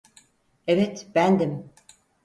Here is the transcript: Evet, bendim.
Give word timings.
Evet, 0.67 1.07
bendim. 1.15 1.71